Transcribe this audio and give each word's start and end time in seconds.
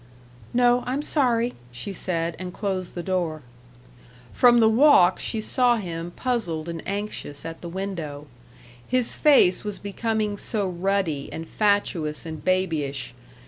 "No, 0.51 0.81
I'm 0.87 1.03
sorry" 1.03 1.53
she 1.81 1.93
said, 1.93 2.35
and 2.39 2.51
closed 2.51 2.95
the 2.95 3.03
door. 3.03 3.43
From 4.33 4.57
the 4.59 4.67
walk 4.67 5.19
she 5.19 5.39
saw 5.41 5.75
him 5.75 6.09
puzzled 6.15 6.67
and 6.67 6.81
anxious 6.87 7.45
at 7.45 7.61
the 7.61 7.69
window. 7.69 8.25
His 8.87 9.13
face 9.13 9.63
was 9.63 9.77
becoming 9.77 10.37
so 10.39 10.67
ruddy 10.67 11.29
and 11.31 11.47
fatuous 11.47 12.25
and 12.25 12.43
babyish. 12.43 13.13